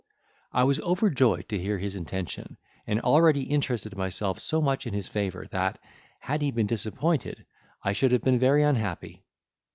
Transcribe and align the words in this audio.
I 0.51 0.63
was 0.63 0.79
overjoyed 0.79 1.47
to 1.49 1.59
hear 1.59 1.77
his 1.77 1.95
intention, 1.95 2.57
and 2.87 2.99
already 3.01 3.43
interested 3.43 3.95
myself 3.95 4.39
so 4.39 4.59
much 4.59 4.87
in 4.87 4.95
his 4.95 5.07
favour 5.07 5.45
that, 5.51 5.77
had 6.21 6.41
he 6.41 6.49
been 6.49 6.65
disappointed, 6.65 7.45
I 7.83 7.93
should 7.93 8.11
have 8.11 8.23
been 8.23 8.39
very 8.39 8.63
unhappy. 8.63 9.21